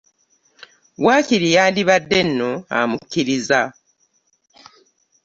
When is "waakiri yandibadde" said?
1.05-2.19